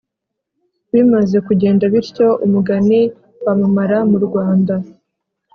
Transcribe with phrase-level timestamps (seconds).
[0.91, 2.99] Bimaze kugenda bityo umugani
[3.45, 4.73] wamamara mu Rwanda